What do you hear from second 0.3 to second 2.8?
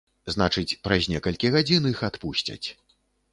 Значыць, праз некалькі гадзін іх адпусцяць.